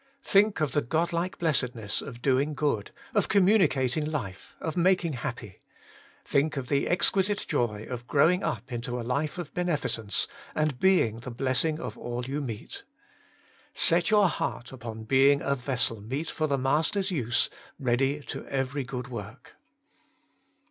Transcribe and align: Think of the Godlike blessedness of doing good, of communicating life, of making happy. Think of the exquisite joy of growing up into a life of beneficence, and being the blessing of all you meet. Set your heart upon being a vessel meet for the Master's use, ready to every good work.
Think 0.23 0.61
of 0.61 0.71
the 0.71 0.81
Godlike 0.81 1.37
blessedness 1.37 2.01
of 2.01 2.23
doing 2.23 2.55
good, 2.55 2.89
of 3.13 3.27
communicating 3.29 4.03
life, 4.03 4.55
of 4.59 4.75
making 4.75 5.13
happy. 5.13 5.59
Think 6.25 6.57
of 6.57 6.69
the 6.69 6.87
exquisite 6.87 7.45
joy 7.47 7.85
of 7.87 8.07
growing 8.07 8.41
up 8.43 8.71
into 8.71 8.99
a 8.99 9.05
life 9.07 9.37
of 9.37 9.53
beneficence, 9.53 10.27
and 10.55 10.79
being 10.79 11.19
the 11.19 11.29
blessing 11.29 11.79
of 11.79 11.99
all 11.99 12.25
you 12.25 12.41
meet. 12.41 12.81
Set 13.75 14.09
your 14.09 14.27
heart 14.27 14.71
upon 14.71 15.03
being 15.03 15.39
a 15.43 15.53
vessel 15.53 16.01
meet 16.01 16.31
for 16.31 16.47
the 16.47 16.57
Master's 16.57 17.11
use, 17.11 17.51
ready 17.77 18.21
to 18.21 18.43
every 18.47 18.83
good 18.83 19.07
work. 19.09 19.53